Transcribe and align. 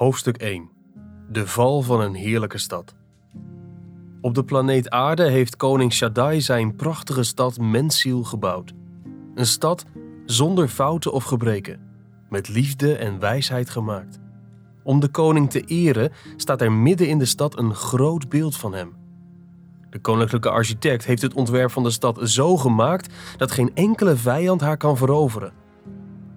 Hoofdstuk 0.00 0.36
1 0.36 0.70
De 1.28 1.46
val 1.46 1.82
van 1.82 2.00
een 2.00 2.14
heerlijke 2.14 2.58
stad. 2.58 2.94
Op 4.20 4.34
de 4.34 4.44
planeet 4.44 4.90
Aarde 4.90 5.28
heeft 5.28 5.56
koning 5.56 5.92
Shaddai 5.92 6.40
zijn 6.40 6.76
prachtige 6.76 7.22
stad 7.22 7.58
Mensiel 7.58 8.24
gebouwd. 8.24 8.72
Een 9.34 9.46
stad 9.46 9.84
zonder 10.24 10.68
fouten 10.68 11.12
of 11.12 11.24
gebreken, 11.24 11.80
met 12.28 12.48
liefde 12.48 12.96
en 12.96 13.18
wijsheid 13.18 13.70
gemaakt. 13.70 14.18
Om 14.82 15.00
de 15.00 15.08
koning 15.08 15.50
te 15.50 15.60
eren 15.60 16.12
staat 16.36 16.60
er 16.60 16.72
midden 16.72 17.08
in 17.08 17.18
de 17.18 17.24
stad 17.24 17.58
een 17.58 17.74
groot 17.74 18.28
beeld 18.28 18.56
van 18.56 18.74
hem. 18.74 18.96
De 19.90 19.98
koninklijke 19.98 20.50
architect 20.50 21.04
heeft 21.04 21.22
het 21.22 21.34
ontwerp 21.34 21.70
van 21.70 21.82
de 21.82 21.90
stad 21.90 22.20
zo 22.22 22.56
gemaakt 22.56 23.14
dat 23.36 23.50
geen 23.50 23.74
enkele 23.74 24.16
vijand 24.16 24.60
haar 24.60 24.76
kan 24.76 24.96
veroveren. 24.96 25.52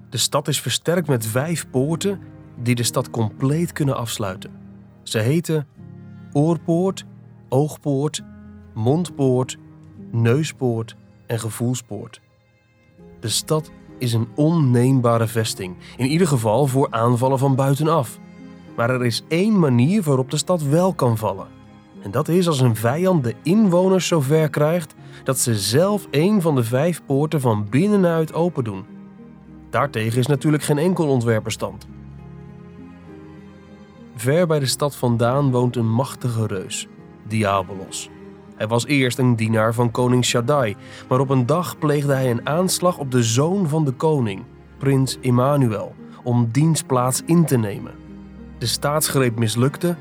De 0.10 0.18
stad 0.18 0.48
is 0.48 0.62
versterkt 0.62 1.08
met 1.08 1.26
vijf 1.26 1.70
poorten 1.70 2.33
die 2.62 2.76
de 2.76 2.84
stad 2.84 3.10
compleet 3.10 3.72
kunnen 3.72 3.98
afsluiten. 3.98 4.52
Ze 5.04 5.20
heten 5.20 5.68
Oorpoort, 6.32 7.06
Oogpoort, 7.50 8.22
Mondpoort, 8.74 9.58
Neuspoort 10.12 10.96
en 11.28 11.40
Gevoelspoort. 11.40 12.22
De 13.20 13.30
stad 13.30 13.72
is 13.98 14.14
een 14.14 14.28
onneembare 14.36 15.28
vesting, 15.28 15.76
in 15.98 16.06
ieder 16.06 16.28
geval 16.28 16.68
voor 16.68 16.88
aanvallen 16.90 17.40
van 17.40 17.56
buitenaf. 17.56 18.20
Maar 18.76 18.90
er 18.90 19.06
is 19.06 19.24
één 19.28 19.60
manier 19.60 20.02
waarop 20.02 20.32
de 20.32 20.38
stad 20.38 20.64
wel 20.64 20.94
kan 20.94 21.18
vallen. 21.18 21.48
En 22.04 22.12
dat 22.12 22.28
is 22.28 22.48
als 22.48 22.60
een 22.60 22.76
vijand 22.76 23.24
de 23.24 23.36
inwoners 23.44 24.08
zover 24.08 24.50
krijgt 24.50 24.96
dat 25.24 25.40
ze 25.40 25.56
zelf 25.56 26.08
een 26.12 26.42
van 26.42 26.56
de 26.56 26.64
vijf 26.64 27.02
poorten 27.06 27.42
van 27.42 27.70
binnenuit 27.70 28.34
open 28.34 28.64
doen. 28.64 28.86
Daartegen 29.70 30.20
is 30.20 30.28
natuurlijk 30.28 30.64
geen 30.64 30.78
enkel 30.78 31.08
ontwerperstand. 31.08 31.88
Ver 34.16 34.48
bij 34.48 34.60
de 34.60 34.66
stad 34.66 34.96
vandaan 34.96 35.52
woont 35.52 35.76
een 35.76 35.90
machtige 35.90 36.48
reus, 36.48 36.88
Diabolos. 37.28 38.10
Hij 38.56 38.68
was 38.68 38.86
eerst 38.86 39.18
een 39.18 39.36
dienaar 39.36 39.74
van 39.74 39.92
koning 39.92 40.26
Shaddai, 40.26 40.76
maar 41.10 41.20
op 41.20 41.30
een 41.30 41.46
dag 41.46 41.78
pleegde 41.78 42.14
hij 42.14 42.32
een 42.32 42.48
aanslag 42.48 42.98
op 42.98 43.12
de 43.12 43.24
zoon 43.24 43.70
van 43.70 43.86
de 43.86 43.92
koning, 43.92 44.44
prins 44.78 45.18
Immanuel, 45.22 45.96
om 46.24 46.50
diens 46.52 46.84
plaats 46.84 47.22
in 47.26 47.46
te 47.46 47.58
nemen. 47.58 47.94
De 48.58 48.66
staatsgreep 48.66 49.40
mislukte 49.40 49.96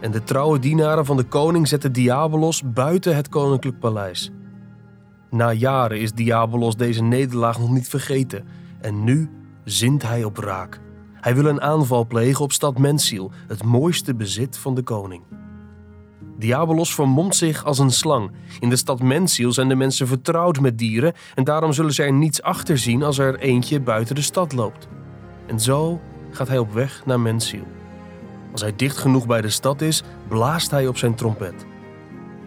en 0.00 0.10
de 0.10 0.24
trouwe 0.24 0.58
dienaren 0.58 1.04
van 1.04 1.16
de 1.16 1.24
koning 1.24 1.68
zetten 1.68 1.92
Diabolos 1.92 2.62
buiten 2.72 3.16
het 3.16 3.28
koninklijk 3.28 3.78
paleis. 3.78 4.30
Na 5.30 5.52
jaren 5.52 6.00
is 6.00 6.12
Diabolos 6.12 6.76
deze 6.76 7.02
nederlaag 7.02 7.58
nog 7.58 7.70
niet 7.70 7.88
vergeten 7.88 8.44
en 8.80 9.04
nu 9.04 9.30
zint 9.64 10.02
hij 10.02 10.24
op 10.24 10.36
wraak. 10.36 10.80
Hij 11.26 11.34
wil 11.34 11.44
een 11.44 11.60
aanval 11.60 12.06
plegen 12.06 12.44
op 12.44 12.52
stad 12.52 12.78
Mensiel, 12.78 13.30
het 13.48 13.64
mooiste 13.64 14.14
bezit 14.14 14.58
van 14.58 14.74
de 14.74 14.82
koning. 14.82 15.22
Diabolos 16.38 16.94
vermomt 16.94 17.36
zich 17.36 17.64
als 17.64 17.78
een 17.78 17.90
slang. 17.90 18.30
In 18.60 18.68
de 18.68 18.76
stad 18.76 19.02
Mensiel 19.02 19.52
zijn 19.52 19.68
de 19.68 19.74
mensen 19.74 20.06
vertrouwd 20.06 20.60
met 20.60 20.78
dieren 20.78 21.12
en 21.34 21.44
daarom 21.44 21.72
zullen 21.72 21.92
ze 21.92 22.02
er 22.02 22.12
niets 22.12 22.42
achter 22.42 22.78
zien 22.78 23.02
als 23.02 23.18
er 23.18 23.38
eentje 23.38 23.80
buiten 23.80 24.14
de 24.14 24.20
stad 24.20 24.52
loopt. 24.52 24.88
En 25.46 25.60
zo 25.60 26.00
gaat 26.30 26.48
hij 26.48 26.58
op 26.58 26.72
weg 26.72 27.02
naar 27.06 27.20
Mensiel. 27.20 27.66
Als 28.52 28.60
hij 28.60 28.76
dicht 28.76 28.96
genoeg 28.96 29.26
bij 29.26 29.40
de 29.40 29.50
stad 29.50 29.80
is, 29.80 30.02
blaast 30.28 30.70
hij 30.70 30.86
op 30.86 30.96
zijn 30.96 31.14
trompet. 31.14 31.66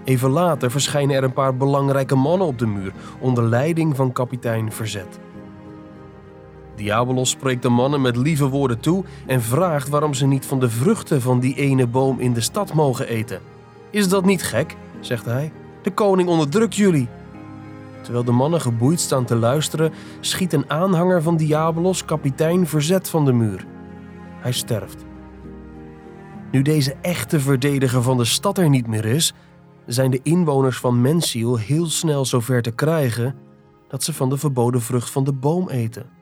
Even 0.04 0.30
later 0.30 0.72
verschijnen 0.72 1.16
er 1.16 1.24
een 1.24 1.34
paar 1.34 1.58
belangrijke 1.58 2.16
mannen 2.16 2.48
op 2.48 2.60
de 2.60 2.68
muur 2.68 2.94
onder 3.20 3.44
leiding 3.44 3.96
van 3.96 4.12
kapitein 4.12 4.72
Verzet. 4.72 5.20
Diabolos 6.80 7.30
spreekt 7.30 7.62
de 7.62 7.70
mannen 7.70 8.02
met 8.02 8.16
lieve 8.16 8.48
woorden 8.48 8.80
toe 8.80 9.04
en 9.26 9.42
vraagt 9.42 9.90
waarom 9.90 10.14
ze 10.14 10.26
niet 10.26 10.46
van 10.46 10.60
de 10.60 10.70
vruchten 10.70 11.22
van 11.22 11.40
die 11.40 11.56
ene 11.56 11.88
boom 11.88 12.20
in 12.20 12.34
de 12.34 12.42
stad 12.42 12.74
mogen 12.74 13.08
eten. 13.08 13.40
Is 13.90 14.10
dat 14.10 14.26
niet 14.26 14.44
gek? 14.44 14.76
zegt 15.00 15.26
hij. 15.26 15.52
De 15.82 15.92
koning 15.92 16.30
onderdrukt 16.30 16.76
jullie. 16.76 17.08
Terwijl 18.02 18.24
de 18.24 18.32
mannen 18.32 18.62
geboeid 18.62 19.00
staan 19.00 19.26
te 19.26 19.36
luisteren, 19.36 19.94
schiet 20.20 20.54
een 20.54 20.70
aanhanger 20.70 21.22
van 21.22 21.38
Diabolos 21.38 22.06
kapitein 22.06 22.68
verzet 22.68 23.10
van 23.10 23.26
de 23.26 23.34
muur. 23.34 23.66
Hij 24.40 24.52
sterft. 24.52 25.06
Nu 26.52 26.62
deze 26.62 26.96
echte 27.02 27.40
verdediger 27.40 28.02
van 28.02 28.18
de 28.18 28.26
stad 28.26 28.58
er 28.58 28.70
niet 28.70 28.88
meer 28.88 29.06
is, 29.06 29.34
zijn 29.86 30.12
de 30.12 30.20
inwoners 30.24 30.78
van 30.78 31.02
Mensiel 31.02 31.58
heel 31.58 31.86
snel 31.86 32.26
zover 32.26 32.62
te 32.62 32.72
krijgen 32.72 33.36
dat 33.88 34.04
ze 34.04 34.14
van 34.14 34.30
de 34.30 34.38
verboden 34.38 34.82
vrucht 34.82 35.10
van 35.10 35.24
de 35.24 35.34
boom 35.34 35.70
eten. 35.70 36.19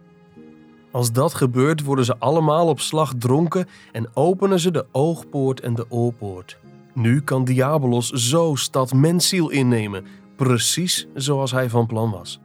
Als 0.92 1.12
dat 1.12 1.34
gebeurt, 1.34 1.84
worden 1.84 2.06
ze 2.06 2.18
allemaal 2.18 2.68
op 2.68 2.80
slag 2.80 3.14
dronken 3.18 3.68
en 3.92 4.09
openen 4.14 4.59
ze 4.59 4.72
de 4.72 4.86
oogpoort 4.92 5.59
en 5.59 5.75
de 5.75 5.86
oorpoort. 5.90 6.58
Nu 6.94 7.22
kan 7.22 7.44
Diabolos 7.44 8.09
zo 8.09 8.56
stad 8.56 8.94
Mensiel 8.94 9.50
innemen, 9.50 10.06
precies 10.36 11.08
zoals 11.14 11.52
hij 11.52 11.70
van 11.70 11.86
plan 11.86 12.12
was. 12.12 12.40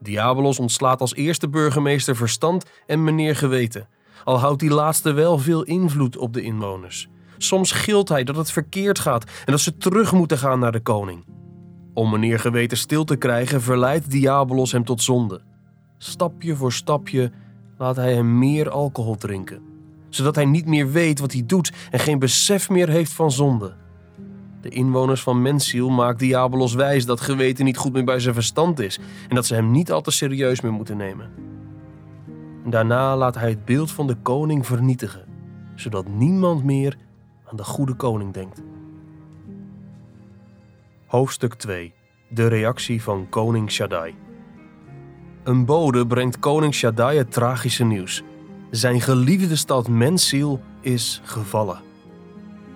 Diabolos 0.00 0.58
ontslaat 0.58 1.00
als 1.00 1.14
eerste 1.14 1.48
burgemeester 1.48 2.16
verstand 2.16 2.64
en 2.86 3.04
meneer 3.04 3.36
geweten, 3.36 3.88
al 4.24 4.38
houdt 4.38 4.60
die 4.60 4.70
laatste 4.70 5.12
wel 5.12 5.38
veel 5.38 5.62
invloed 5.62 6.16
op 6.16 6.32
de 6.32 6.42
inwoners. 6.42 7.08
Soms 7.38 7.72
gilt 7.72 8.08
hij 8.08 8.24
dat 8.24 8.36
het 8.36 8.50
verkeerd 8.50 8.98
gaat 8.98 9.24
en 9.24 9.52
dat 9.52 9.60
ze 9.60 9.76
terug 9.76 10.12
moeten 10.12 10.38
gaan 10.38 10.58
naar 10.58 10.72
de 10.72 10.80
koning. 10.80 11.24
Om 11.94 12.10
meneer 12.10 12.38
geweten 12.38 12.76
stil 12.76 13.04
te 13.04 13.16
krijgen, 13.16 13.62
verleidt 13.62 14.10
Diabolos 14.10 14.72
hem 14.72 14.84
tot 14.84 15.02
zonde. 15.02 15.40
Stapje 16.04 16.56
voor 16.56 16.72
stapje 16.72 17.32
laat 17.78 17.96
hij 17.96 18.14
hem 18.14 18.38
meer 18.38 18.70
alcohol 18.70 19.16
drinken, 19.16 19.62
zodat 20.08 20.34
hij 20.34 20.44
niet 20.44 20.66
meer 20.66 20.90
weet 20.90 21.18
wat 21.18 21.32
hij 21.32 21.46
doet 21.46 21.72
en 21.90 21.98
geen 21.98 22.18
besef 22.18 22.70
meer 22.70 22.88
heeft 22.88 23.12
van 23.12 23.30
zonde. 23.30 23.74
De 24.60 24.68
inwoners 24.68 25.22
van 25.22 25.42
Mensiel 25.42 25.90
maakt 25.90 26.18
Diabolos 26.18 26.74
wijs 26.74 27.06
dat 27.06 27.20
geweten 27.20 27.64
niet 27.64 27.76
goed 27.76 27.92
meer 27.92 28.04
bij 28.04 28.20
zijn 28.20 28.34
verstand 28.34 28.80
is 28.80 28.98
en 29.28 29.34
dat 29.34 29.46
ze 29.46 29.54
hem 29.54 29.70
niet 29.70 29.92
al 29.92 30.00
te 30.00 30.10
serieus 30.10 30.60
meer 30.60 30.72
moeten 30.72 30.96
nemen. 30.96 31.30
Daarna 32.66 33.16
laat 33.16 33.34
hij 33.34 33.50
het 33.50 33.64
beeld 33.64 33.90
van 33.90 34.06
de 34.06 34.16
koning 34.22 34.66
vernietigen, 34.66 35.24
zodat 35.74 36.08
niemand 36.08 36.64
meer 36.64 36.96
aan 37.44 37.56
de 37.56 37.64
goede 37.64 37.94
koning 37.94 38.32
denkt. 38.32 38.62
Hoofdstuk 41.06 41.54
2 41.54 41.94
De 42.28 42.46
reactie 42.46 43.02
van 43.02 43.28
koning 43.28 43.70
Shaddai. 43.70 44.14
Een 45.42 45.64
bode 45.64 46.06
brengt 46.06 46.38
koning 46.38 46.74
Shaddai 46.74 47.18
het 47.18 47.32
tragische 47.32 47.84
nieuws. 47.84 48.22
Zijn 48.70 49.00
geliefde 49.00 49.56
stad 49.56 49.88
Mensiel 49.88 50.60
is 50.80 51.20
gevallen. 51.24 51.80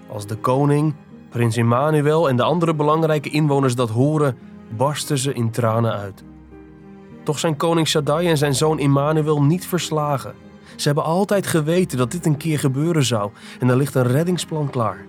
Als 0.09 0.27
de 0.27 0.37
koning, 0.37 0.95
prins 1.31 1.57
Immanuel 1.57 2.29
en 2.29 2.37
de 2.37 2.43
andere 2.43 2.75
belangrijke 2.75 3.31
inwoners 3.31 3.75
dat 3.75 3.91
horen, 3.91 4.39
barsten 4.77 5.19
ze 5.19 5.33
in 5.33 5.51
tranen 5.51 5.93
uit. 5.93 6.25
Toch 7.25 7.39
zijn 7.39 7.57
koning 7.57 7.89
Shaddai 7.89 8.29
en 8.29 8.39
zijn 8.39 8.55
zoon 8.55 8.79
Immanuel 8.79 9.43
niet 9.43 9.67
verslagen. 9.67 10.35
Ze 10.77 10.87
hebben 10.87 11.05
altijd 11.05 11.47
geweten 11.47 11.99
dat 11.99 12.11
dit 12.11 12.27
een 12.27 12.37
keer 12.37 12.59
gebeuren 12.59 13.05
zou 13.05 13.31
en 13.61 13.69
er 13.69 13.77
ligt 13.77 13.95
een 13.95 14.07
reddingsplan 14.07 14.71
klaar. 14.71 15.07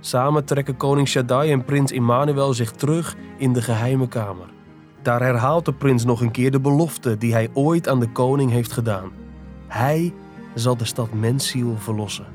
Samen 0.00 0.44
trekken 0.44 0.76
koning 0.76 1.08
Shaddai 1.08 1.52
en 1.52 1.64
prins 1.64 1.92
Immanuel 1.92 2.54
zich 2.54 2.70
terug 2.70 3.16
in 3.36 3.52
de 3.52 3.62
geheime 3.62 4.08
kamer. 4.08 4.46
Daar 5.02 5.20
herhaalt 5.20 5.64
de 5.64 5.72
prins 5.72 6.04
nog 6.04 6.20
een 6.20 6.30
keer 6.30 6.50
de 6.50 6.60
belofte 6.60 7.18
die 7.18 7.32
hij 7.32 7.48
ooit 7.52 7.88
aan 7.88 8.00
de 8.00 8.12
koning 8.12 8.50
heeft 8.50 8.72
gedaan. 8.72 9.10
Hij 9.68 10.14
zal 10.54 10.76
de 10.76 10.84
stad 10.84 11.12
Mensiel 11.12 11.76
verlossen. 11.78 12.26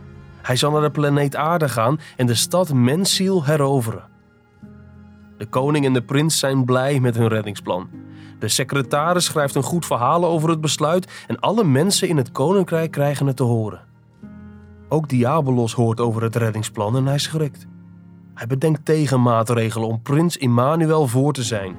Hij 0.42 0.56
zal 0.56 0.72
naar 0.72 0.82
de 0.82 0.92
planeet 0.92 1.36
Aarde 1.36 1.70
gaan 1.70 2.00
en 2.16 2.26
de 2.26 2.36
stad 2.36 2.74
Mensiel 2.74 3.46
heroveren. 3.46 4.04
De 5.38 5.46
koning 5.46 5.86
en 5.86 5.94
de 5.94 6.02
prins 6.02 6.40
zijn 6.40 6.66
blij 6.66 7.00
met 7.00 7.16
hun 7.16 7.28
reddingsplan. 7.28 7.90
De 8.40 8.48
secretaris 8.48 9.26
schrijft 9.26 9.56
een 9.56 9.64
goed 9.64 9.86
verhaal 9.86 10.26
over 10.26 10.50
het 10.50 10.62
besluit 10.62 11.26
en 11.28 11.40
alle 11.40 11.64
mensen 11.64 12.08
in 12.08 12.18
het 12.18 12.32
koninkrijk 12.32 12.92
krijgen 12.92 13.28
het 13.28 13.36
te 13.36 13.44
horen. 13.44 13.82
Ook 14.90 15.10
Diabolos 15.10 15.74
hoort 15.74 16.00
over 16.00 16.24
het 16.24 16.36
reddingsplan 16.36 16.96
en 16.96 17.06
hij 17.06 17.18
schrikt. 17.18 17.68
Hij 18.34 18.48
bedenkt 18.48 18.86
tegenmaatregelen 18.86 19.88
om 19.88 20.02
prins 20.02 20.38
Immanuel 20.38 21.08
voor 21.08 21.34
te 21.34 21.44
zijn. 21.44 21.76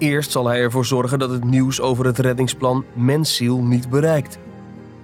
Eerst 0.00 0.30
zal 0.30 0.46
hij 0.46 0.60
ervoor 0.60 0.84
zorgen 0.84 1.18
dat 1.18 1.30
het 1.30 1.44
nieuws 1.44 1.80
over 1.80 2.04
het 2.04 2.18
reddingsplan 2.18 2.84
Mensiel 2.92 3.62
niet 3.62 3.90
bereikt. 3.90 4.38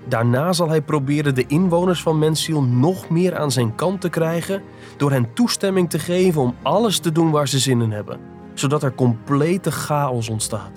Daarna 0.09 0.53
zal 0.53 0.69
hij 0.69 0.83
proberen 0.83 1.35
de 1.35 1.47
inwoners 1.47 2.03
van 2.03 2.19
Mensiel 2.19 2.63
nog 2.63 3.09
meer 3.09 3.37
aan 3.37 3.51
zijn 3.51 3.75
kant 3.75 4.01
te 4.01 4.09
krijgen 4.09 4.63
door 4.97 5.11
hen 5.11 5.33
toestemming 5.35 5.91
te 5.91 5.99
geven 5.99 6.41
om 6.41 6.55
alles 6.63 6.99
te 6.99 7.13
doen 7.13 7.31
waar 7.31 7.49
ze 7.49 7.59
zin 7.59 7.81
in 7.81 7.91
hebben, 7.91 8.21
zodat 8.55 8.83
er 8.83 8.95
complete 8.95 9.73
chaos 9.73 10.29
ontstaat. 10.29 10.71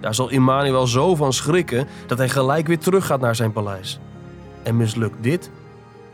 Daar 0.00 0.14
zal 0.14 0.30
Immanuel 0.30 0.86
zo 0.86 1.14
van 1.14 1.32
schrikken 1.32 1.86
dat 2.06 2.18
hij 2.18 2.28
gelijk 2.28 2.66
weer 2.66 2.78
teruggaat 2.78 3.20
naar 3.20 3.36
zijn 3.36 3.52
paleis. 3.52 4.00
En 4.62 4.76
mislukt 4.76 5.22
dit, 5.22 5.50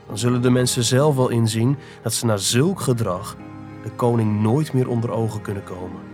dan 0.07 0.19
zullen 0.19 0.43
de 0.43 0.51
mensen 0.51 0.85
zelf 0.85 1.17
wel 1.17 1.29
inzien 1.29 1.77
dat 2.03 2.13
ze 2.13 2.27
na 2.27 2.37
zulk 2.37 2.81
gedrag 2.81 3.37
de 3.83 3.91
koning 3.91 4.41
nooit 4.41 4.73
meer 4.73 4.89
onder 4.89 5.11
ogen 5.11 5.41
kunnen 5.41 5.65
komen. 5.65 6.14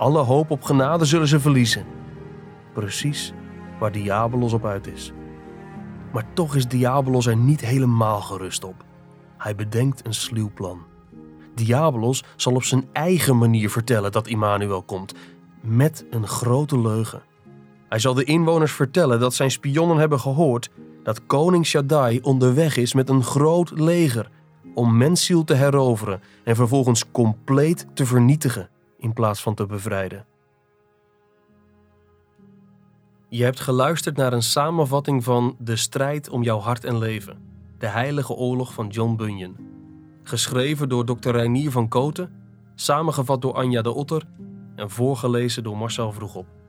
Alle 0.00 0.18
hoop 0.18 0.50
op 0.50 0.62
genade 0.62 1.04
zullen 1.04 1.28
ze 1.28 1.40
verliezen. 1.40 1.84
Precies 2.72 3.32
waar 3.78 3.92
Diabolos 3.92 4.52
op 4.52 4.64
uit 4.64 4.86
is. 4.86 5.12
Maar 6.12 6.24
toch 6.34 6.56
is 6.56 6.68
Diabolos 6.68 7.26
er 7.26 7.36
niet 7.36 7.60
helemaal 7.60 8.20
gerust 8.20 8.64
op. 8.64 8.84
Hij 9.38 9.54
bedenkt 9.54 10.06
een 10.06 10.14
sluw 10.14 10.50
plan. 10.54 10.82
Diabolos 11.54 12.24
zal 12.36 12.54
op 12.54 12.62
zijn 12.62 12.88
eigen 12.92 13.38
manier 13.38 13.70
vertellen 13.70 14.12
dat 14.12 14.26
Immanuel 14.26 14.82
komt, 14.82 15.14
met 15.60 16.04
een 16.10 16.26
grote 16.26 16.80
leugen. 16.80 17.22
Hij 17.88 17.98
zal 17.98 18.14
de 18.14 18.24
inwoners 18.24 18.72
vertellen 18.72 19.20
dat 19.20 19.34
zijn 19.34 19.50
spionnen 19.50 19.96
hebben 19.96 20.20
gehoord 20.20 20.70
dat 21.02 21.26
koning 21.26 21.66
Shaddai 21.66 22.20
onderweg 22.20 22.76
is 22.76 22.94
met 22.94 23.08
een 23.08 23.24
groot 23.24 23.70
leger 23.70 24.30
om 24.74 24.96
mensziel 24.96 25.44
te 25.44 25.54
heroveren 25.54 26.20
en 26.44 26.56
vervolgens 26.56 27.10
compleet 27.10 27.86
te 27.94 28.06
vernietigen 28.06 28.69
in 29.00 29.12
plaats 29.12 29.42
van 29.42 29.54
te 29.54 29.66
bevrijden. 29.66 30.26
Je 33.28 33.44
hebt 33.44 33.60
geluisterd 33.60 34.16
naar 34.16 34.32
een 34.32 34.42
samenvatting 34.42 35.24
van 35.24 35.56
De 35.58 35.76
strijd 35.76 36.28
om 36.28 36.42
jouw 36.42 36.58
hart 36.58 36.84
en 36.84 36.98
leven, 36.98 37.38
de 37.78 37.86
heilige 37.86 38.32
oorlog 38.32 38.72
van 38.72 38.88
John 38.88 39.16
Bunyan. 39.16 39.56
Geschreven 40.22 40.88
door 40.88 41.04
Dr. 41.04 41.30
Reinier 41.30 41.70
van 41.70 41.88
Koten, 41.88 42.32
samengevat 42.74 43.42
door 43.42 43.54
Anja 43.54 43.82
de 43.82 43.92
Otter 43.92 44.22
en 44.76 44.90
voorgelezen 44.90 45.62
door 45.62 45.76
Marcel 45.76 46.12
Vroegop. 46.12 46.59